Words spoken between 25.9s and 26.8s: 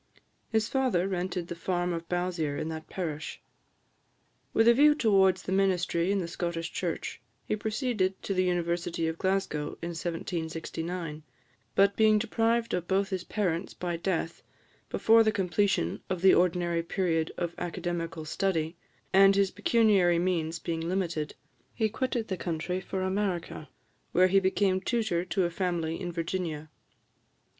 in Virginia.